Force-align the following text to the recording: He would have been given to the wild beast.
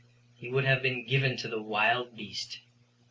He 0.33 0.49
would 0.49 0.65
have 0.65 0.81
been 0.81 1.05
given 1.05 1.37
to 1.37 1.47
the 1.47 1.61
wild 1.61 2.17
beast. 2.17 2.61